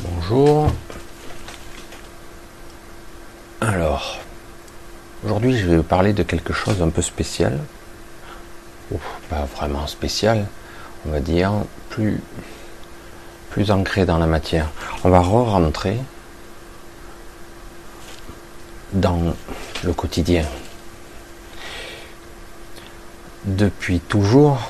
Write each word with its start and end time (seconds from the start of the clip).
Bonjour. 0.00 0.70
Alors, 3.62 4.18
aujourd'hui 5.24 5.56
je 5.56 5.66
vais 5.66 5.78
vous 5.78 5.82
parler 5.82 6.12
de 6.12 6.22
quelque 6.22 6.52
chose 6.52 6.82
un 6.82 6.90
peu 6.90 7.00
spécial. 7.00 7.58
pas 9.30 9.46
vraiment 9.56 9.86
spécial, 9.86 10.48
on 11.06 11.12
va 11.12 11.20
dire 11.20 11.50
plus, 11.88 12.20
plus 13.48 13.70
ancré 13.70 14.04
dans 14.04 14.18
la 14.18 14.26
matière. 14.26 14.68
On 15.02 15.08
va 15.08 15.20
re-rentrer 15.20 15.96
dans 18.92 19.34
le 19.82 19.92
quotidien. 19.94 20.44
Depuis 23.46 24.00
toujours, 24.00 24.60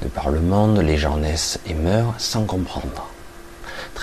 de 0.00 0.08
par 0.08 0.30
le 0.30 0.40
monde, 0.40 0.78
les 0.78 0.96
gens 0.96 1.18
naissent 1.18 1.60
et 1.66 1.74
meurent 1.74 2.14
sans 2.16 2.44
comprendre. 2.44 3.10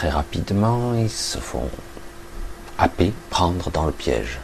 Rapidement, 0.10 0.94
ils 0.96 1.10
se 1.10 1.38
font 1.38 1.70
happer, 2.78 3.14
prendre 3.30 3.72
dans 3.72 3.86
le 3.86 3.92
piège. 3.92 4.40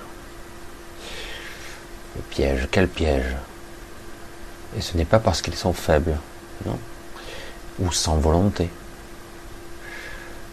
Le 2.16 2.22
piège, 2.22 2.68
quel 2.72 2.88
piège? 2.88 3.36
Et 4.78 4.82
ce 4.82 4.96
n'est 4.96 5.06
pas 5.06 5.20
parce 5.20 5.42
qu'ils 5.42 5.56
sont 5.56 5.74
faibles, 5.74 6.18
non? 6.66 6.78
Ou 7.80 7.92
sans 7.92 8.18
volonté. 8.18 8.70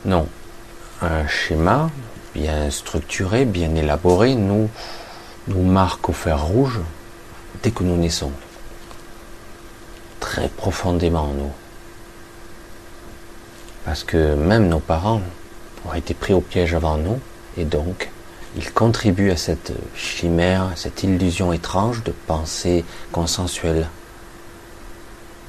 Non. 0.04 0.28
Un 1.02 1.26
schéma 1.26 1.90
bien 2.34 2.70
structuré, 2.70 3.44
bien 3.44 3.74
élaboré, 3.74 4.34
nous, 4.34 4.68
nous 5.48 5.62
marque 5.62 6.08
au 6.08 6.12
fer 6.12 6.42
rouge 6.42 6.80
dès 7.62 7.70
que 7.70 7.82
nous 7.82 7.96
naissons. 7.96 8.32
Très 10.20 10.48
profondément, 10.48 11.28
nous. 11.28 11.52
Parce 13.86 14.02
que 14.02 14.34
même 14.34 14.68
nos 14.68 14.80
parents 14.80 15.22
ont 15.88 15.94
été 15.94 16.12
pris 16.12 16.34
au 16.34 16.40
piège 16.40 16.74
avant 16.74 16.96
nous, 16.96 17.20
et 17.56 17.64
donc 17.64 18.10
ils 18.56 18.72
contribuent 18.72 19.30
à 19.30 19.36
cette 19.36 19.72
chimère, 19.94 20.72
cette 20.74 21.04
illusion 21.04 21.52
étrange 21.52 22.02
de 22.02 22.12
pensée 22.26 22.84
consensuelle. 23.12 23.88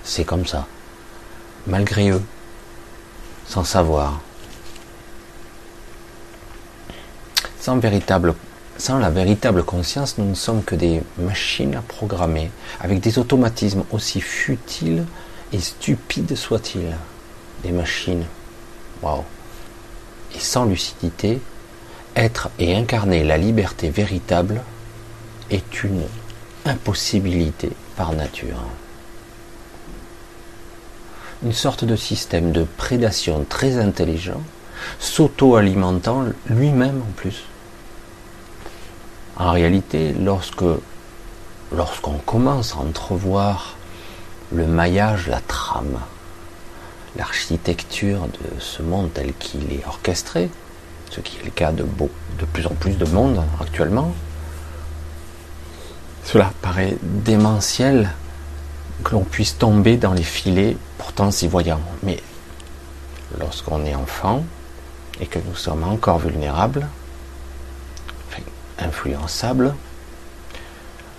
C'est 0.03 0.23
comme 0.23 0.45
ça. 0.45 0.67
Malgré 1.66 2.11
eux, 2.11 2.21
sans 3.47 3.63
savoir. 3.63 4.21
Sans, 7.59 7.79
véritable, 7.79 8.35
sans 8.77 8.99
la 8.99 9.09
véritable 9.09 9.63
conscience, 9.63 10.19
nous 10.19 10.29
ne 10.29 10.35
sommes 10.35 10.63
que 10.63 10.75
des 10.75 11.01
machines 11.17 11.73
à 11.73 11.81
programmer, 11.81 12.51
avec 12.81 12.99
des 12.99 13.17
automatismes 13.17 13.83
aussi 13.91 14.22
futiles 14.22 15.05
et 15.51 15.59
stupides 15.59 16.35
soient-ils 16.35 16.95
des 17.63 17.72
machines. 17.72 18.25
Waouh. 19.02 19.23
Et 20.36 20.39
sans 20.39 20.66
lucidité, 20.66 21.39
être 22.16 22.50
et 22.59 22.75
incarner 22.75 23.23
la 23.23 23.38
liberté 23.38 23.89
véritable 23.89 24.61
est 25.50 25.83
une 25.83 26.03
impossibilité 26.66 27.72
par 27.95 28.13
nature. 28.13 28.63
Une 31.44 31.53
sorte 31.53 31.85
de 31.85 31.95
système 31.95 32.52
de 32.52 32.66
prédation 32.78 33.45
très 33.47 33.78
intelligent, 33.78 34.41
s'auto-alimentant 35.00 36.25
lui-même 36.47 37.02
en 37.02 37.11
plus. 37.16 37.44
En 39.38 39.52
réalité, 39.52 40.13
lorsque 40.13 40.63
lorsqu'on 41.72 42.17
commence 42.19 42.73
à 42.73 42.80
entrevoir 42.80 43.75
le 44.52 44.66
maillage, 44.66 45.28
la 45.28 45.41
trame, 45.41 46.00
l'architecture 47.16 48.22
de 48.27 48.59
ce 48.59 48.81
monde 48.81 49.11
tel 49.13 49.33
qu'il 49.33 49.72
est 49.72 49.86
orchestré, 49.86 50.50
ce 51.09 51.22
qui 51.22 51.38
est 51.38 51.45
le 51.45 51.52
cas 51.52 51.72
de, 51.72 51.86
plus 52.53 52.66
en 52.67 52.75
plus 52.75 52.97
de 52.97 53.05
monde 53.05 53.41
actuellement, 53.61 54.13
cela 56.23 56.51
paraît 56.62 56.97
démentiel 57.01 58.12
que 59.03 59.13
l'on 59.13 59.23
puisse 59.23 59.57
tomber 59.57 59.97
dans 59.97 60.13
les 60.13 60.23
filets 60.23 60.75
pourtant 60.97 61.31
si 61.31 61.47
voyants. 61.47 61.81
Mais 62.03 62.22
lorsqu'on 63.39 63.85
est 63.85 63.95
enfant 63.95 64.44
et 65.22 65.28
que 65.28 65.39
nous 65.47 65.56
sommes 65.56 65.84
encore 65.84 66.19
vulnérables, 66.19 66.88
influençables, 68.79 69.74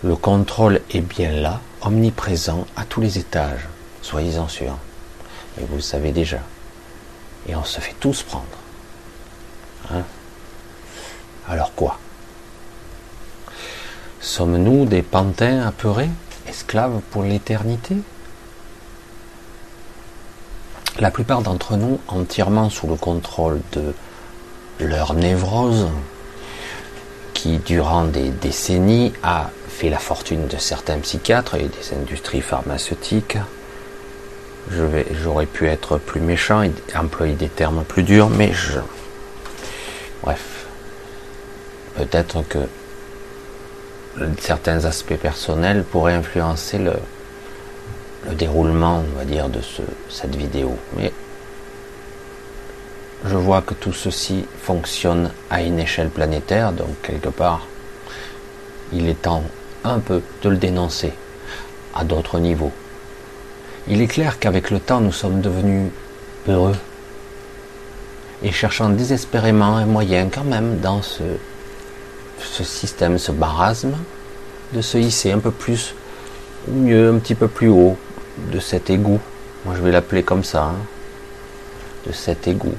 le 0.04 0.14
contrôle 0.14 0.80
est 0.92 1.00
bien 1.00 1.32
là, 1.32 1.60
omniprésent 1.80 2.66
à 2.76 2.84
tous 2.84 3.00
les 3.00 3.18
étages, 3.18 3.66
soyez-en 4.02 4.46
sûrs 4.46 4.78
et 5.60 5.64
vous 5.64 5.76
le 5.76 5.82
savez 5.82 6.12
déjà. 6.12 6.38
Et 7.48 7.56
on 7.56 7.64
se 7.64 7.80
fait 7.80 7.94
tous 8.00 8.22
prendre. 8.22 8.44
Hein? 9.92 10.02
Alors 11.48 11.72
quoi? 11.74 11.98
Sommes-nous 14.20 14.84
des 14.84 15.02
pantins 15.02 15.66
apeurés, 15.66 16.10
esclaves 16.48 17.00
pour 17.10 17.22
l'éternité? 17.22 17.96
La 20.98 21.10
plupart 21.10 21.42
d'entre 21.42 21.76
nous, 21.76 22.00
entièrement 22.08 22.70
sous 22.70 22.88
le 22.88 22.96
contrôle 22.96 23.60
de 23.72 23.94
leur 24.80 25.14
névrose, 25.14 25.88
qui 27.34 27.58
durant 27.58 28.04
des 28.04 28.30
décennies 28.30 29.12
a 29.22 29.50
fait 29.68 29.90
la 29.90 29.98
fortune 29.98 30.48
de 30.48 30.56
certains 30.56 30.98
psychiatres 30.98 31.54
et 31.54 31.68
des 31.68 31.94
industries 31.96 32.40
pharmaceutiques, 32.40 33.38
j'aurais 34.70 35.46
pu 35.46 35.66
être 35.66 35.98
plus 35.98 36.20
méchant 36.20 36.62
et 36.62 36.72
employer 36.96 37.34
des 37.34 37.48
termes 37.48 37.84
plus 37.84 38.02
durs, 38.02 38.28
mais 38.28 38.52
je, 38.52 38.78
bref, 40.22 40.66
peut-être 41.96 42.42
que 42.48 42.58
certains 44.38 44.84
aspects 44.84 45.16
personnels 45.16 45.84
pourraient 45.84 46.14
influencer 46.14 46.78
le, 46.78 46.92
le 48.28 48.34
déroulement, 48.34 49.04
on 49.14 49.18
va 49.18 49.24
dire, 49.24 49.48
de 49.48 49.60
ce, 49.60 49.82
cette 50.08 50.34
vidéo. 50.34 50.76
Mais 50.96 51.12
je 53.24 53.36
vois 53.36 53.62
que 53.62 53.74
tout 53.74 53.92
ceci 53.92 54.46
fonctionne 54.62 55.30
à 55.50 55.62
une 55.62 55.78
échelle 55.78 56.08
planétaire, 56.08 56.72
donc 56.72 57.00
quelque 57.02 57.28
part, 57.28 57.66
il 58.92 59.08
est 59.08 59.22
temps 59.22 59.44
un 59.84 59.98
peu 59.98 60.22
de 60.42 60.48
le 60.48 60.56
dénoncer 60.56 61.12
à 61.94 62.04
d'autres 62.04 62.38
niveaux. 62.38 62.72
Il 63.90 64.02
est 64.02 64.06
clair 64.06 64.38
qu'avec 64.38 64.70
le 64.70 64.80
temps, 64.80 65.00
nous 65.00 65.12
sommes 65.12 65.40
devenus 65.40 65.90
heureux 66.46 66.76
et 68.42 68.52
cherchant 68.52 68.90
désespérément 68.90 69.76
un 69.76 69.86
moyen 69.86 70.28
quand 70.28 70.44
même 70.44 70.78
dans 70.78 71.00
ce, 71.00 71.24
système, 72.62 73.16
ce 73.18 73.32
barasme, 73.32 73.94
de 74.74 74.82
se 74.82 74.98
hisser 74.98 75.32
un 75.32 75.38
peu 75.38 75.50
plus, 75.50 75.94
ou 76.68 76.74
mieux, 76.74 77.10
un 77.14 77.18
petit 77.18 77.34
peu 77.34 77.48
plus 77.48 77.68
haut 77.68 77.96
de 78.52 78.60
cet 78.60 78.90
égout. 78.90 79.20
Moi 79.64 79.74
je 79.74 79.82
vais 79.82 79.90
l'appeler 79.90 80.22
comme 80.22 80.44
ça, 80.44 80.64
hein. 80.64 80.76
de 82.06 82.12
cet 82.12 82.46
égout. 82.46 82.76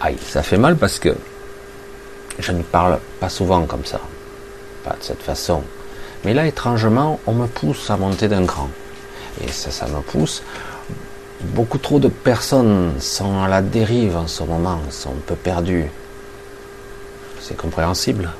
Aïe, 0.00 0.16
ça 0.24 0.44
fait 0.44 0.58
mal 0.58 0.76
parce 0.76 1.00
que 1.00 1.14
je 2.38 2.52
ne 2.52 2.62
parle 2.62 3.00
pas 3.18 3.28
souvent 3.28 3.66
comme 3.66 3.84
ça, 3.84 4.00
pas 4.84 4.96
de 4.98 5.02
cette 5.02 5.22
façon. 5.22 5.62
Mais 6.24 6.34
là, 6.34 6.46
étrangement, 6.46 7.18
on 7.26 7.32
me 7.32 7.48
pousse 7.48 7.90
à 7.90 7.96
monter 7.96 8.28
d'un 8.28 8.46
cran. 8.46 8.70
Et 9.40 9.50
ça, 9.50 9.70
ça 9.70 9.86
me 9.86 10.00
pousse. 10.00 10.42
Beaucoup 11.40 11.78
trop 11.78 11.98
de 11.98 12.08
personnes 12.08 12.92
sont 13.00 13.42
à 13.42 13.48
la 13.48 13.62
dérive 13.62 14.16
en 14.16 14.26
ce 14.26 14.42
moment, 14.44 14.80
sont 14.90 15.10
un 15.10 15.22
peu 15.26 15.34
perdues. 15.34 15.90
C'est 17.40 17.56
compréhensible. 17.56 18.30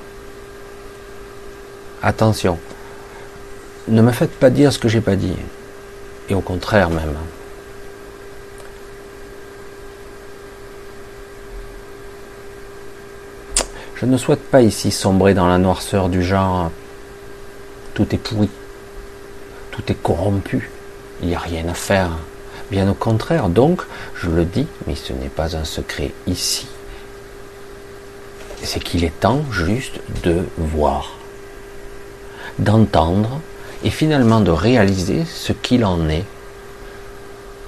Attention, 2.03 2.59
ne 3.89 4.03
me 4.03 4.13
faites 4.13 4.33
pas 4.33 4.51
dire 4.51 4.73
ce 4.73 4.79
que 4.79 4.89
j'ai 4.89 5.01
pas 5.01 5.17
dit. 5.17 5.37
Et 6.29 6.35
au 6.35 6.41
contraire 6.41 6.91
même. 6.91 7.17
Je 13.97 14.07
ne 14.07 14.17
souhaite 14.17 14.43
pas 14.43 14.63
ici 14.63 14.91
sombrer 14.91 15.33
dans 15.33 15.47
la 15.47 15.59
noirceur 15.59 16.09
du 16.09 16.25
genre 16.25 16.71
tout 17.95 18.13
est 18.15 18.19
pourri, 18.19 18.51
tout 19.71 19.83
est 19.89 20.03
corrompu, 20.03 20.72
il 21.23 21.29
n'y 21.29 21.35
a 21.35 21.39
rien 21.39 21.69
à 21.69 21.75
faire. 21.75 22.11
Bien 22.71 22.89
au 22.89 22.95
contraire, 22.95 23.49
donc, 23.49 23.83
je 24.15 24.29
le 24.29 24.45
dis, 24.45 24.67
mais 24.87 24.95
ce 24.95 25.13
n'est 25.13 25.29
pas 25.29 25.57
un 25.57 25.65
secret 25.65 26.13
ici, 26.27 26.67
c'est 28.63 28.81
qu'il 28.81 29.05
est 29.05 29.21
temps 29.21 29.43
juste 29.51 30.01
de 30.23 30.45
voir, 30.57 31.17
d'entendre 32.59 33.41
et 33.85 33.91
finalement 33.91 34.41
de 34.41 34.51
réaliser 34.51 35.25
ce 35.25 35.53
qu'il 35.53 35.85
en 35.85 36.09
est 36.09 36.25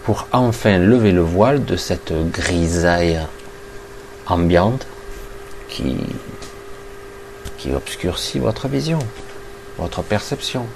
pour 0.05 0.29
enfin 0.33 0.79
lever 0.79 1.13
le 1.13 1.23
voile 1.23 1.65
de 1.65 1.77
cette 1.77 2.13
grisaille 2.31 3.21
ambiante 4.27 4.87
qui, 5.69 5.97
qui 7.59 7.73
obscurcit 7.73 8.39
votre 8.39 8.69
vision, 8.69 8.99
votre 9.79 10.03
perception. 10.03 10.67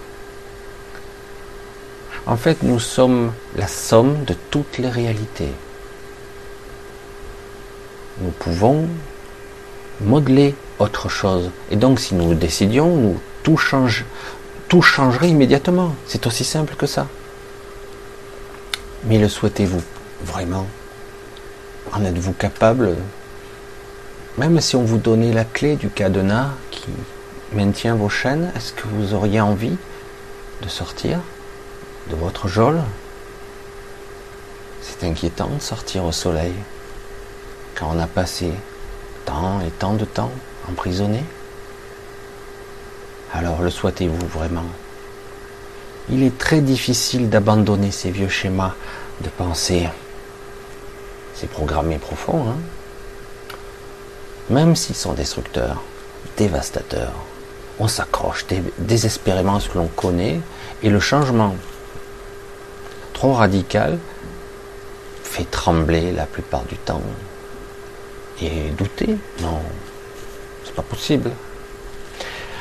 En 2.28 2.36
fait, 2.36 2.62
nous 2.62 2.78
sommes 2.78 3.32
la 3.56 3.66
somme 3.66 4.24
de 4.24 4.34
toutes 4.50 4.78
les 4.78 4.90
réalités. 4.90 5.52
nous 8.20 8.30
pouvons 8.30 8.88
modeler 10.00 10.54
autre 10.78 11.08
chose. 11.08 11.50
Et 11.70 11.76
donc, 11.76 12.00
si 12.00 12.14
nous 12.14 12.34
décidions, 12.34 13.14
tout 13.42 13.56
change, 13.56 14.04
tout 14.68 14.82
changerait 14.82 15.30
immédiatement. 15.30 15.94
C'est 16.06 16.26
aussi 16.26 16.44
simple 16.44 16.74
que 16.74 16.86
ça. 16.86 17.06
Mais 19.04 19.18
le 19.18 19.28
souhaitez-vous 19.28 19.82
vraiment? 20.24 20.66
En 21.92 22.04
êtes-vous 22.04 22.32
capable? 22.32 22.96
Même 24.36 24.60
si 24.60 24.76
on 24.76 24.82
vous 24.82 24.98
donnait 24.98 25.32
la 25.32 25.44
clé 25.44 25.76
du 25.76 25.88
cadenas 25.88 26.50
qui 26.70 26.84
maintient 27.52 27.94
vos 27.94 28.08
chaînes, 28.08 28.52
est-ce 28.56 28.72
que 28.72 28.86
vous 28.86 29.14
auriez 29.14 29.40
envie 29.40 29.76
de 30.62 30.68
sortir? 30.68 31.20
De 32.10 32.16
votre 32.16 32.48
geôle 32.48 32.80
C'est 34.80 35.04
inquiétant 35.04 35.48
de 35.48 35.60
sortir 35.60 36.04
au 36.04 36.12
soleil 36.12 36.54
quand 37.74 37.90
on 37.94 38.00
a 38.00 38.06
passé 38.06 38.52
tant 39.24 39.60
et 39.60 39.70
tant 39.70 39.94
de 39.94 40.04
temps 40.04 40.32
emprisonné. 40.68 41.22
Alors 43.32 43.62
le 43.62 43.70
souhaitez-vous 43.70 44.26
vraiment? 44.26 44.66
Il 46.10 46.22
est 46.22 46.38
très 46.38 46.60
difficile 46.60 47.28
d'abandonner 47.28 47.90
ces 47.90 48.10
vieux 48.10 48.28
schémas 48.28 48.74
de 49.20 49.28
pensée. 49.28 49.88
C'est 51.34 51.50
programmé 51.50 51.98
profond, 51.98 52.48
hein? 52.48 52.56
Même 54.50 54.74
s'ils 54.74 54.96
sont 54.96 55.12
destructeurs, 55.12 55.82
dévastateurs. 56.38 57.12
On 57.78 57.86
s'accroche 57.86 58.46
désespérément 58.78 59.56
à 59.56 59.60
ce 59.60 59.68
que 59.68 59.78
l'on 59.78 59.88
connaît 59.88 60.40
et 60.82 60.88
le 60.88 61.00
changement 61.00 61.54
trop 63.18 63.32
radical 63.32 63.98
fait 65.24 65.50
trembler 65.50 66.12
la 66.12 66.24
plupart 66.24 66.62
du 66.66 66.76
temps 66.76 67.02
et 68.40 68.70
douter. 68.78 69.16
Non, 69.40 69.60
c'est 70.64 70.72
pas 70.72 70.82
possible. 70.82 71.32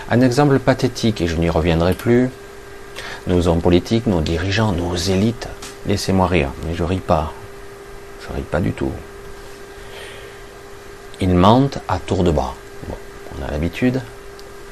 Un 0.09 0.21
exemple 0.21 0.57
pathétique, 0.57 1.21
et 1.21 1.27
je 1.27 1.35
n'y 1.35 1.51
reviendrai 1.51 1.93
plus, 1.93 2.31
nos 3.27 3.47
hommes 3.47 3.61
politiques, 3.61 4.07
nos 4.07 4.21
dirigeants, 4.21 4.71
nos 4.71 4.95
élites, 4.95 5.47
laissez-moi 5.85 6.25
rire, 6.25 6.49
mais 6.65 6.73
je 6.73 6.83
ris 6.83 7.05
pas. 7.05 7.33
Je 8.21 8.35
ris 8.35 8.41
pas 8.41 8.59
du 8.59 8.71
tout. 8.71 8.91
Ils 11.21 11.35
mentent 11.35 11.77
à 11.87 11.99
tour 11.99 12.23
de 12.23 12.31
bras. 12.31 12.55
on 12.89 13.45
a 13.47 13.51
l'habitude. 13.51 14.01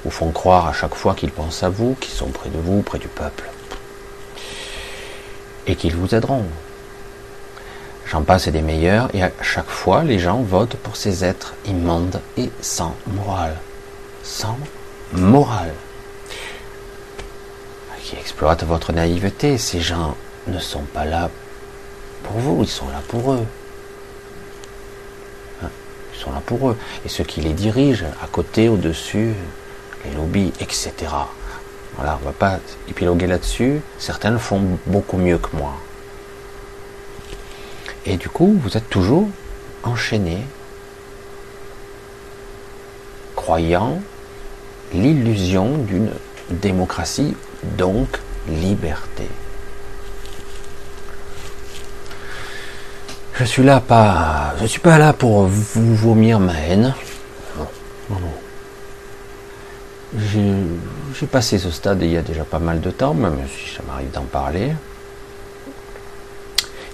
Vous 0.03 0.09
font 0.09 0.31
croire 0.31 0.65
à 0.65 0.73
chaque 0.73 0.95
fois 0.95 1.13
qu'ils 1.13 1.31
pensent 1.31 1.61
à 1.61 1.69
vous, 1.69 1.95
qu'ils 1.99 2.15
sont 2.15 2.29
près 2.29 2.49
de 2.49 2.57
vous, 2.57 2.81
près 2.81 2.97
du 2.97 3.07
peuple. 3.07 3.43
Et 5.67 5.75
qu'ils 5.75 5.95
vous 5.95 6.13
aideront. 6.13 6.45
J'en 8.05 8.21
passe 8.21 8.47
des 8.47 8.61
meilleurs, 8.61 9.09
et 9.15 9.23
à 9.23 9.31
chaque 9.41 9.69
fois, 9.69 10.03
les 10.03 10.19
gens 10.19 10.41
votent 10.41 10.77
pour 10.77 10.95
ces 10.95 11.25
êtres 11.25 11.55
immondes 11.65 12.21
et 12.37 12.51
sans 12.61 12.95
morale. 13.07 13.57
Sans 14.23 14.57
morale 15.11 15.73
qui 18.05 18.15
exploite 18.17 18.63
votre 18.63 18.93
naïveté. 18.93 19.57
Ces 19.57 19.81
gens 19.81 20.15
ne 20.47 20.59
sont 20.59 20.83
pas 20.93 21.05
là 21.05 21.29
pour 22.23 22.37
vous, 22.37 22.61
ils 22.61 22.69
sont 22.69 22.87
là 22.89 23.01
pour 23.07 23.33
eux. 23.33 23.45
Hein, 25.63 25.69
ils 26.13 26.19
sont 26.19 26.31
là 26.31 26.41
pour 26.45 26.69
eux. 26.69 26.77
Et 27.03 27.09
ceux 27.09 27.23
qui 27.23 27.41
les 27.41 27.53
dirigent, 27.53 28.05
à 28.23 28.27
côté, 28.27 28.69
au-dessus, 28.69 29.33
les 30.05 30.11
lobbies, 30.11 30.53
etc. 30.59 30.91
Voilà, 31.97 32.19
on 32.21 32.25
va 32.25 32.33
pas 32.33 32.59
épiloguer 32.89 33.27
là-dessus. 33.27 33.81
Certains 33.97 34.31
le 34.31 34.37
font 34.37 34.61
beaucoup 34.85 35.17
mieux 35.17 35.37
que 35.37 35.55
moi. 35.55 35.73
Et 38.05 38.17
du 38.17 38.29
coup, 38.29 38.59
vous 38.61 38.77
êtes 38.77 38.89
toujours 38.89 39.29
enchaîné, 39.83 40.39
croyant 43.35 43.99
l'illusion 44.93 45.77
d'une 45.77 46.11
démocratie, 46.49 47.35
donc 47.77 48.19
liberté. 48.47 49.27
Je 53.33 53.43
suis 53.43 53.63
là 53.63 53.81
pas, 53.81 54.53
je 54.61 54.65
suis 54.65 54.79
pas 54.79 54.97
là 54.97 55.11
pour 55.11 55.43
vous 55.43 55.95
vomir 55.95 56.39
ma 56.39 56.53
haine. 56.53 56.93
J'ai 61.17 61.27
passé 61.27 61.59
ce 61.59 61.71
stade 61.71 62.01
il 62.01 62.11
y 62.11 62.17
a 62.17 62.21
déjà 62.21 62.43
pas 62.43 62.59
mal 62.59 62.81
de 62.81 62.91
temps, 62.91 63.13
même 63.13 63.37
si 63.47 63.73
ça 63.73 63.81
m'arrive 63.87 64.11
d'en 64.11 64.23
parler. 64.23 64.73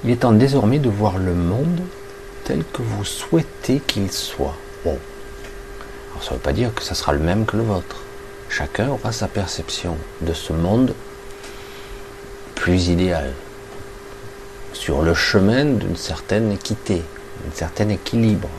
Il 0.03 0.12
est 0.12 0.18
temps 0.18 0.31
désormais 0.31 0.77
de 0.77 0.89
voir 0.89 1.18
le 1.18 1.33
monde 1.33 1.81
tel 2.44 2.63
que 2.71 2.83
vous 2.83 3.03
souhaitez 3.03 3.79
qu'il 3.79 4.12
soit. 4.12 4.56
Bon, 4.85 5.00
ça 6.21 6.31
ne 6.31 6.35
veut 6.35 6.41
pas 6.41 6.53
dire 6.53 6.71
que 6.75 6.83
ça 6.83 6.94
sera 6.94 7.13
le 7.13 7.19
même 7.19 7.47
que 7.47 7.57
le 7.57 7.63
vôtre. 7.63 8.01
Chacun 8.47 8.89
aura 8.89 9.12
sa 9.12 9.27
perception 9.27 9.97
de 10.21 10.33
ce 10.33 10.53
monde 10.53 10.94
plus 12.53 12.89
idéal, 12.89 13.33
sur 14.73 15.01
le 15.01 15.15
chemin 15.15 15.65
d'une 15.65 15.95
certaine 15.95 16.51
équité, 16.51 17.01
d'un 17.44 17.56
certain 17.56 17.89
équilibre. 17.89 18.50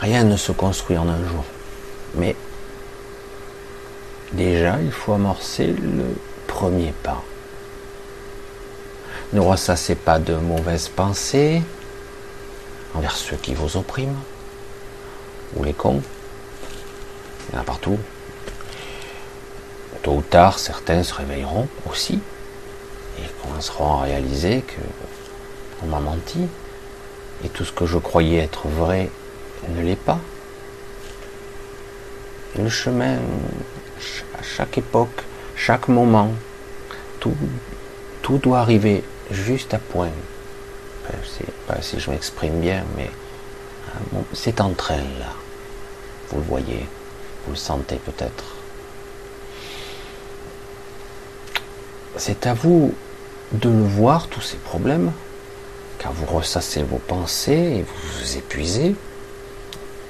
Rien 0.00 0.24
ne 0.24 0.36
se 0.36 0.52
construit 0.52 0.96
en 0.96 1.08
un 1.08 1.24
jour, 1.24 1.44
mais 2.14 2.36
déjà 4.32 4.80
il 4.80 4.92
faut 4.92 5.12
amorcer 5.12 5.66
le 5.66 6.14
premier 6.46 6.92
pas. 7.02 7.22
Ne 9.32 9.40
ressassez 9.40 9.96
pas 9.96 10.20
de 10.20 10.34
mauvaises 10.34 10.88
pensées 10.88 11.62
envers 12.94 13.16
ceux 13.16 13.36
qui 13.36 13.54
vous 13.54 13.76
oppriment, 13.76 14.22
ou 15.56 15.64
les 15.64 15.74
cons. 15.74 16.02
Il 17.48 17.56
y 17.56 17.58
en 17.58 17.62
a 17.62 17.64
partout. 17.64 17.98
Tôt 20.02 20.12
ou 20.12 20.22
tard, 20.22 20.60
certains 20.60 21.02
se 21.02 21.12
réveilleront 21.12 21.66
aussi 21.90 22.20
et 23.18 23.22
commenceront 23.42 23.98
à 23.98 24.02
réaliser 24.02 24.62
que 24.62 24.80
on 25.82 25.86
m'a 25.86 26.00
menti 26.00 26.46
et 27.44 27.48
tout 27.48 27.64
ce 27.64 27.72
que 27.72 27.86
je 27.86 27.98
croyais 27.98 28.38
être 28.38 28.68
vrai 28.68 29.10
ne 29.68 29.82
l'est 29.82 29.96
pas. 29.96 30.18
le 32.56 32.68
chemin, 32.68 33.18
à 34.38 34.42
chaque 34.42 34.78
époque, 34.78 35.22
chaque 35.54 35.88
moment, 35.88 36.30
tout, 37.20 37.36
tout 38.22 38.38
doit 38.38 38.60
arriver 38.60 39.04
juste 39.30 39.74
à 39.74 39.78
point. 39.78 40.10
Je 41.10 41.16
ne 41.16 41.24
sais 41.24 41.52
pas 41.66 41.80
si 41.80 42.00
je 42.00 42.10
m'exprime 42.10 42.60
bien, 42.60 42.84
mais 42.96 43.10
euh, 44.14 44.20
c'est 44.32 44.60
en 44.60 44.72
train 44.72 44.96
là. 44.96 45.32
Vous 46.30 46.38
le 46.38 46.42
voyez, 46.44 46.86
vous 47.46 47.52
le 47.52 47.56
sentez 47.56 47.96
peut-être. 47.96 48.44
C'est 52.16 52.46
à 52.46 52.54
vous 52.54 52.94
de 53.52 53.68
le 53.68 53.82
voir, 53.82 54.28
tous 54.28 54.40
ces 54.40 54.56
problèmes, 54.56 55.12
car 55.98 56.12
vous 56.12 56.26
ressassez 56.26 56.82
vos 56.82 56.98
pensées 56.98 57.52
et 57.52 57.82
vous 57.82 58.18
vous 58.18 58.36
épuisez. 58.36 58.94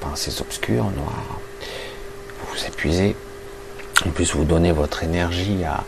Pensées 0.00 0.40
obscures, 0.40 0.90
noires. 0.90 1.40
Vous 2.40 2.46
vous 2.54 2.66
épuisez. 2.66 3.16
En 4.06 4.10
plus, 4.10 4.34
vous 4.34 4.44
donnez 4.44 4.72
votre 4.72 5.02
énergie 5.02 5.64
à. 5.64 5.84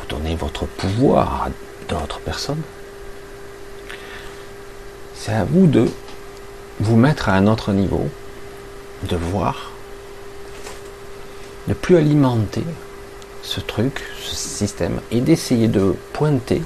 Vous 0.00 0.06
donnez 0.16 0.34
votre 0.34 0.66
pouvoir 0.66 1.44
à 1.44 1.48
d'autres 1.88 2.20
personnes. 2.20 2.62
C'est 5.14 5.32
à 5.32 5.44
vous 5.44 5.66
de 5.66 5.90
vous 6.80 6.96
mettre 6.96 7.28
à 7.28 7.34
un 7.34 7.46
autre 7.46 7.72
niveau, 7.72 8.08
de 9.02 9.16
voir, 9.16 9.72
de 11.68 11.74
plus 11.74 11.96
alimenter 11.96 12.64
ce 13.42 13.60
truc, 13.60 14.02
ce 14.22 14.34
système, 14.34 15.00
et 15.10 15.20
d'essayer 15.20 15.68
de 15.68 15.94
pointer 16.14 16.62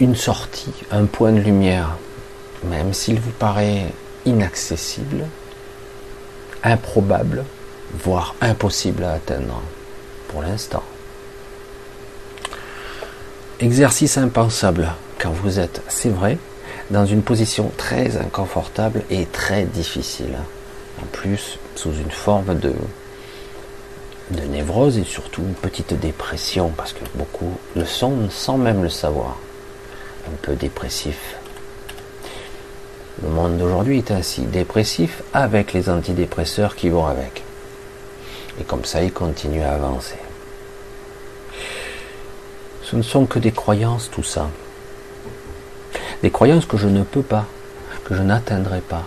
une 0.00 0.16
sortie, 0.16 0.72
un 0.90 1.04
point 1.04 1.32
de 1.32 1.40
lumière, 1.40 1.96
même 2.64 2.92
s'il 2.94 3.20
vous 3.20 3.30
paraît 3.30 3.86
inaccessible, 4.24 5.26
improbable, 6.62 7.44
voire 7.94 8.34
impossible 8.40 9.04
à 9.04 9.12
atteindre 9.12 9.62
pour 10.28 10.42
l'instant. 10.42 10.82
Exercice 13.58 14.16
impensable 14.16 14.92
quand 15.18 15.32
vous 15.32 15.58
êtes, 15.58 15.82
c'est 15.88 16.08
vrai, 16.08 16.38
dans 16.90 17.06
une 17.06 17.22
position 17.22 17.70
très 17.76 18.16
inconfortable 18.16 19.02
et 19.10 19.26
très 19.26 19.64
difficile. 19.64 20.36
En 21.02 21.06
plus, 21.06 21.58
sous 21.76 21.92
une 21.92 22.10
forme 22.10 22.58
de, 22.58 22.74
de 24.30 24.42
névrose 24.42 24.98
et 24.98 25.04
surtout 25.04 25.42
une 25.42 25.54
petite 25.54 25.94
dépression, 25.94 26.72
parce 26.76 26.92
que 26.92 27.04
beaucoup 27.14 27.52
le 27.76 27.84
sont 27.84 28.28
sans 28.30 28.58
même 28.58 28.82
le 28.82 28.88
savoir. 28.88 29.36
Un 30.26 30.36
peu 30.42 30.54
dépressif. 30.54 31.39
Le 33.22 33.28
monde 33.28 33.58
d'aujourd'hui 33.58 33.98
est 33.98 34.10
ainsi 34.12 34.42
dépressif 34.42 35.22
avec 35.34 35.74
les 35.74 35.90
antidépresseurs 35.90 36.74
qui 36.74 36.88
vont 36.88 37.06
avec. 37.06 37.42
Et 38.58 38.64
comme 38.64 38.84
ça, 38.84 39.02
il 39.02 39.12
continue 39.12 39.62
à 39.62 39.74
avancer. 39.74 40.16
Ce 42.82 42.96
ne 42.96 43.02
sont 43.02 43.26
que 43.26 43.38
des 43.38 43.52
croyances, 43.52 44.10
tout 44.10 44.22
ça. 44.22 44.48
Des 46.22 46.30
croyances 46.30 46.64
que 46.64 46.78
je 46.78 46.88
ne 46.88 47.02
peux 47.02 47.22
pas, 47.22 47.46
que 48.04 48.14
je 48.14 48.22
n'atteindrai 48.22 48.80
pas. 48.80 49.04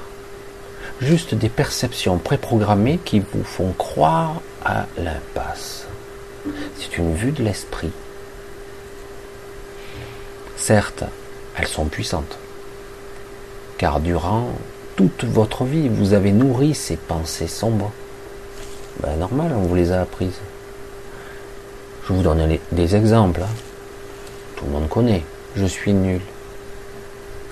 Juste 1.02 1.34
des 1.34 1.50
perceptions 1.50 2.20
préprogrammées 2.20 3.00
qui 3.04 3.20
vous 3.20 3.44
font 3.44 3.74
croire 3.74 4.42
à 4.64 4.86
l'impasse. 4.98 5.88
C'est 6.78 6.98
une 6.98 7.16
vue 7.16 7.32
de 7.32 7.44
l'esprit. 7.44 7.92
Certes, 10.56 11.04
elles 11.58 11.68
sont 11.68 11.86
puissantes. 11.86 12.38
Car 13.84 14.00
durant 14.00 14.48
toute 14.96 15.26
votre 15.26 15.66
vie, 15.66 15.90
vous 15.90 16.14
avez 16.14 16.32
nourri 16.32 16.74
ces 16.74 16.96
pensées 16.96 17.50
sombres. 17.50 17.92
Ben 19.02 19.18
normal, 19.18 19.52
on 19.58 19.64
vous 19.64 19.76
les 19.76 19.92
a 19.92 20.00
apprises. 20.00 20.40
Je 22.08 22.14
vous 22.14 22.22
donne 22.22 22.58
des 22.72 22.96
exemples. 22.96 23.42
Hein. 23.42 23.56
Tout 24.56 24.64
le 24.68 24.72
monde 24.72 24.88
connaît. 24.88 25.26
Je 25.58 25.66
suis 25.66 25.92
nul. 25.92 26.22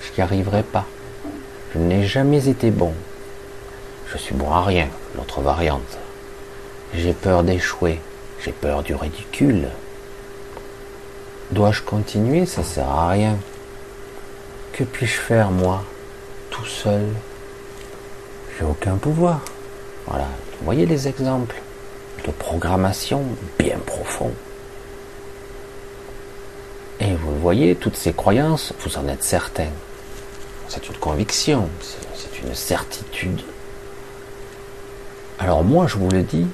Je 0.00 0.08
n'y 0.16 0.22
arriverai 0.22 0.62
pas. 0.62 0.86
Je 1.74 1.78
n'ai 1.78 2.06
jamais 2.06 2.48
été 2.48 2.70
bon. 2.70 2.94
Je 4.10 4.16
suis 4.16 4.34
bon 4.34 4.50
à 4.52 4.62
rien, 4.62 4.88
l'autre 5.14 5.42
variante. 5.42 5.98
J'ai 6.94 7.12
peur 7.12 7.44
d'échouer. 7.44 8.00
J'ai 8.42 8.52
peur 8.52 8.82
du 8.82 8.94
ridicule. 8.94 9.68
Dois-je 11.50 11.82
continuer? 11.82 12.46
Ça 12.46 12.62
sert 12.62 12.88
à 12.88 13.10
rien. 13.10 13.36
Que 14.72 14.84
puis-je 14.84 15.20
faire 15.20 15.50
moi, 15.50 15.84
tout 16.52 16.66
seul 16.66 17.08
J'ai 18.56 18.64
aucun 18.64 18.96
pouvoir. 18.96 19.40
Voilà. 20.06 20.28
Vous 20.58 20.64
voyez 20.66 20.86
les 20.86 21.08
exemples 21.08 21.60
de 22.24 22.30
programmation 22.30 23.24
bien 23.58 23.78
profonds. 23.84 24.34
Et 27.00 27.14
vous 27.14 27.32
le 27.32 27.38
voyez, 27.38 27.74
toutes 27.74 27.96
ces 27.96 28.12
croyances, 28.12 28.72
vous 28.80 28.96
en 28.96 29.08
êtes 29.08 29.24
certain. 29.24 29.70
C'est 30.68 30.86
une 30.88 30.96
conviction, 30.96 31.68
c'est 31.80 32.42
une 32.42 32.54
certitude. 32.54 33.40
Alors 35.38 35.64
moi, 35.64 35.86
je 35.88 35.96
vous 35.96 36.10
le 36.10 36.22
dis, 36.22 36.46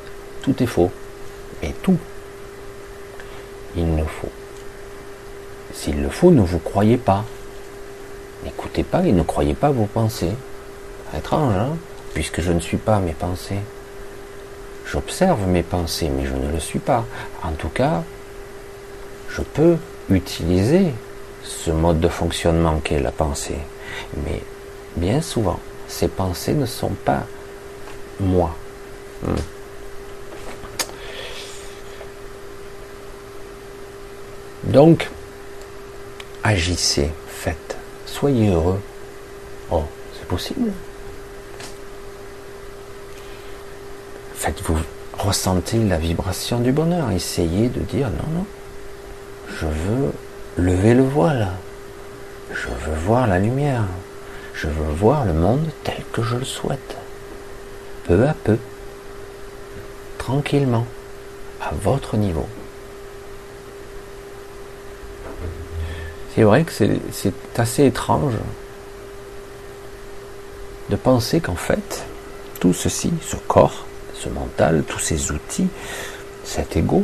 tout 0.42 0.62
est 0.62 0.66
faux. 0.66 0.90
Et 1.62 1.72
tout. 1.82 1.98
Il 3.76 3.94
ne 3.94 4.04
faut. 4.04 4.30
S'il 5.74 6.00
le 6.00 6.08
faut, 6.08 6.30
ne 6.30 6.40
vous 6.40 6.60
croyez 6.60 6.96
pas. 6.96 7.24
N'écoutez 8.44 8.82
pas 8.82 9.04
et 9.04 9.12
ne 9.12 9.22
croyez 9.22 9.54
pas 9.54 9.70
vos 9.70 9.86
pensées. 9.86 10.34
Étrange, 11.16 11.54
hein? 11.54 11.76
Puisque 12.14 12.40
je 12.40 12.52
ne 12.52 12.60
suis 12.60 12.76
pas 12.76 12.98
mes 12.98 13.12
pensées. 13.12 13.60
J'observe 14.86 15.46
mes 15.46 15.62
pensées, 15.62 16.08
mais 16.08 16.24
je 16.24 16.34
ne 16.34 16.50
le 16.50 16.60
suis 16.60 16.78
pas. 16.78 17.04
En 17.42 17.52
tout 17.52 17.68
cas, 17.68 18.02
je 19.28 19.42
peux 19.42 19.76
utiliser 20.10 20.92
ce 21.42 21.70
mode 21.70 22.00
de 22.00 22.08
fonctionnement 22.08 22.80
qu'est 22.80 23.00
la 23.00 23.12
pensée. 23.12 23.58
Mais 24.24 24.42
bien 24.96 25.20
souvent, 25.20 25.60
ces 25.88 26.08
pensées 26.08 26.54
ne 26.54 26.66
sont 26.66 26.94
pas 27.04 27.24
moi. 28.20 28.54
Hmm. 29.22 29.34
Donc, 34.64 35.08
agissez, 36.42 37.10
faites, 37.26 37.67
soyez 38.18 38.48
heureux. 38.48 38.80
Oh, 39.70 39.84
c'est 40.12 40.26
possible. 40.26 40.72
Faites-vous 44.34 44.78
ressentir 45.16 45.84
la 45.84 45.98
vibration 45.98 46.58
du 46.58 46.72
bonheur. 46.72 47.10
Essayez 47.10 47.68
de 47.68 47.80
dire 47.80 48.08
non, 48.10 48.38
non, 48.38 48.46
je 49.48 49.66
veux 49.66 50.12
lever 50.56 50.94
le 50.94 51.04
voile. 51.04 51.48
Je 52.52 52.68
veux 52.68 52.96
voir 52.96 53.26
la 53.26 53.38
lumière. 53.38 53.84
Je 54.54 54.66
veux 54.66 54.92
voir 54.92 55.24
le 55.24 55.32
monde 55.32 55.68
tel 55.84 56.02
que 56.12 56.22
je 56.22 56.36
le 56.36 56.44
souhaite. 56.44 56.96
Peu 58.04 58.26
à 58.26 58.34
peu. 58.34 58.58
Tranquillement. 60.16 60.86
À 61.60 61.70
votre 61.82 62.16
niveau. 62.16 62.48
C'est 66.38 66.44
vrai 66.44 66.62
que 66.62 66.70
c'est 67.10 67.32
assez 67.56 67.86
étrange 67.86 68.34
de 70.88 70.94
penser 70.94 71.40
qu'en 71.40 71.56
fait, 71.56 72.04
tout 72.60 72.72
ceci, 72.72 73.12
ce 73.22 73.34
corps, 73.34 73.86
ce 74.14 74.28
mental, 74.28 74.84
tous 74.86 75.00
ces 75.00 75.32
outils, 75.32 75.66
cet 76.44 76.76
ego, 76.76 77.02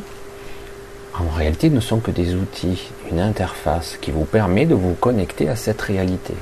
en 1.19 1.29
réalité 1.31 1.69
ne 1.69 1.81
sont 1.81 1.99
que 1.99 2.13
des 2.13 2.37
outils, 2.37 2.93
une 3.11 3.19
interface 3.19 3.99
qui 4.01 4.13
vous 4.13 4.25
permet 4.25 4.67
de 4.67 4.77
vous 4.77 4.95
connecter 4.95 5.49
à 5.49 5.57
cette 5.57 5.83
réalité, 5.83 6.35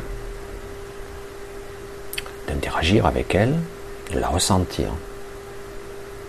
d'interagir 2.47 3.07
avec 3.07 3.35
elle, 3.35 3.57
de 4.13 4.19
la 4.19 4.29
ressentir. 4.29 4.89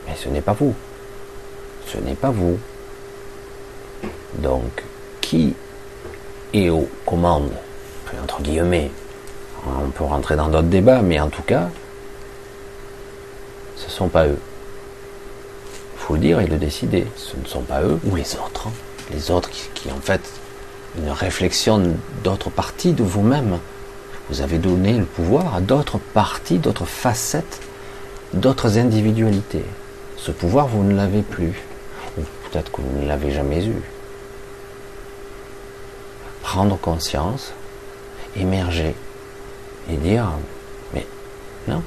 Mais 0.07 0.15
ce 0.15 0.29
n'est 0.29 0.39
pas 0.39 0.53
vous. 0.53 0.73
Ce 1.87 1.97
n'est 1.97 2.15
pas 2.15 2.31
vous. 2.31 2.57
Donc, 4.35 4.83
qui 5.19 5.55
est 6.53 6.69
aux 6.69 6.87
commandes 7.05 7.51
Entre 8.21 8.41
guillemets. 8.41 8.91
On 9.65 9.89
peut 9.89 10.03
rentrer 10.03 10.35
dans 10.35 10.47
d'autres 10.47 10.67
débats, 10.67 11.01
mais 11.01 11.19
en 11.19 11.29
tout 11.29 11.41
cas, 11.41 11.69
ce 13.77 13.85
ne 13.85 13.91
sont 13.91 14.09
pas 14.09 14.27
eux 14.27 14.37
faut 16.03 16.15
le 16.15 16.19
dire 16.19 16.41
et 16.41 16.47
le 16.47 16.57
décider. 16.57 17.07
Ce 17.15 17.37
ne 17.37 17.45
sont 17.45 17.61
pas 17.61 17.81
eux 17.81 17.97
ou 18.03 18.15
les 18.15 18.35
autres. 18.35 18.67
Hein. 18.67 18.71
Les 19.11 19.31
autres 19.31 19.49
qui, 19.49 19.89
en 19.91 20.01
fait 20.01 20.21
une 20.97 21.09
réflexion 21.09 21.95
d'autres 22.23 22.51
parties 22.51 22.93
de 22.93 23.03
vous-même. 23.03 23.57
Vous 24.29 24.41
avez 24.41 24.59
donné 24.59 24.93
le 24.93 25.05
pouvoir 25.05 25.55
à 25.55 25.61
d'autres 25.61 25.97
parties, 25.97 26.59
d'autres 26.59 26.85
facettes, 26.85 27.61
d'autres 28.33 28.77
individualités. 28.77 29.65
Ce 30.17 30.31
pouvoir, 30.31 30.67
vous 30.67 30.83
ne 30.83 30.95
l'avez 30.95 31.23
plus. 31.23 31.53
Ou 32.17 32.21
peut-être 32.21 32.71
que 32.71 32.81
vous 32.81 33.01
ne 33.01 33.07
l'avez 33.07 33.31
jamais 33.31 33.65
eu. 33.65 33.81
Prendre 36.53 36.77
conscience, 36.77 37.51
émerger 38.35 38.93
et 39.89 39.95
dire, 39.95 40.27
mais 40.93 41.07
non. 41.67 41.81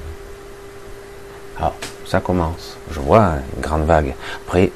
Alors, 1.57 1.73
ça 2.05 2.19
commence. 2.19 2.75
Je 2.91 2.99
vois 2.99 3.35
une 3.55 3.61
grande 3.61 3.85
vague. 3.85 4.13
Après, 4.45 4.73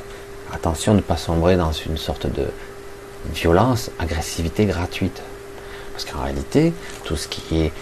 attention 0.53 0.93
de 0.93 1.00
ne 1.00 1.01
pas 1.01 1.17
sombrer 1.17 1.57
dans 1.57 1.74
une 1.74 1.98
sorte 1.98 2.25
de 2.25 2.48
violence, 3.33 3.91
agressivité 4.00 4.65
gratuite. 4.65 5.21
Parce 5.91 6.05
qu'en 6.05 6.24
réalité, 6.24 6.71
tout 7.03 7.17
ce 7.17 7.27
qui 7.27 7.60
est 7.60 7.74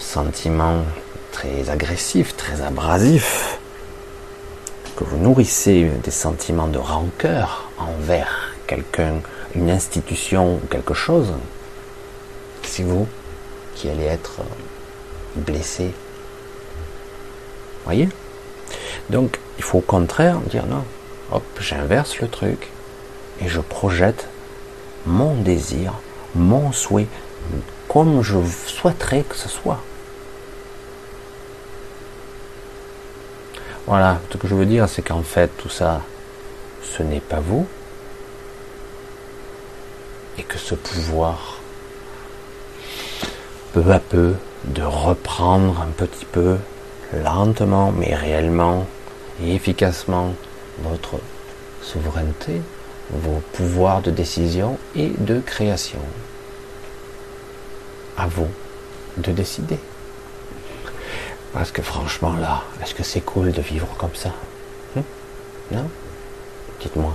sentiment 0.00 0.82
très 1.30 1.70
agressif, 1.70 2.36
très 2.36 2.62
abrasif, 2.62 3.60
que 4.96 5.04
vous 5.04 5.18
nourrissez 5.18 5.88
des 6.02 6.10
sentiments 6.10 6.66
de 6.66 6.78
rancœur 6.78 7.70
envers 7.78 8.54
quelqu'un, 8.66 9.20
une 9.54 9.70
institution 9.70 10.54
ou 10.54 10.60
quelque 10.70 10.94
chose, 10.94 11.32
c'est 12.62 12.82
vous 12.82 13.06
qui 13.74 13.88
allez 13.88 14.04
être 14.04 14.40
blessé. 15.36 15.92
Voyez? 17.84 18.08
Donc, 19.10 19.38
il 19.58 19.64
faut 19.64 19.78
au 19.78 19.82
contraire 19.82 20.38
dire 20.40 20.66
non. 20.66 20.84
Hop, 21.32 21.44
j'inverse 21.60 22.20
le 22.20 22.28
truc 22.28 22.70
et 23.40 23.48
je 23.48 23.60
projette 23.60 24.28
mon 25.06 25.34
désir, 25.34 25.92
mon 26.34 26.72
souhait, 26.72 27.08
comme 27.88 28.22
je 28.22 28.38
souhaiterais 28.66 29.22
que 29.22 29.36
ce 29.36 29.48
soit. 29.48 29.80
Voilà, 33.86 34.20
ce 34.30 34.38
que 34.38 34.48
je 34.48 34.54
veux 34.54 34.64
dire, 34.64 34.88
c'est 34.88 35.02
qu'en 35.02 35.22
fait, 35.22 35.48
tout 35.58 35.68
ça, 35.68 36.00
ce 36.82 37.02
n'est 37.02 37.20
pas 37.20 37.40
vous. 37.40 37.66
Et 40.38 40.42
que 40.42 40.58
ce 40.58 40.74
pouvoir, 40.74 41.58
peu 43.72 43.90
à 43.92 44.00
peu, 44.00 44.34
de 44.64 44.82
reprendre 44.82 45.80
un 45.80 45.90
petit 45.90 46.24
peu 46.24 46.56
lentement 47.12 47.92
mais 47.92 48.14
réellement 48.14 48.86
et 49.42 49.54
efficacement 49.54 50.34
votre 50.80 51.20
souveraineté, 51.82 52.60
vos 53.10 53.42
pouvoirs 53.52 54.00
de 54.00 54.10
décision 54.10 54.78
et 54.96 55.12
de 55.18 55.40
création. 55.40 56.00
À 58.16 58.26
vous 58.26 58.48
de 59.18 59.32
décider. 59.32 59.78
Parce 61.52 61.70
que 61.70 61.82
franchement 61.82 62.34
là, 62.34 62.62
est-ce 62.82 62.94
que 62.94 63.04
c'est 63.04 63.20
cool 63.20 63.52
de 63.52 63.60
vivre 63.60 63.88
comme 63.98 64.14
ça? 64.14 64.30
Hein 64.96 65.02
Non? 65.70 65.88
Dites-moi. 66.80 67.14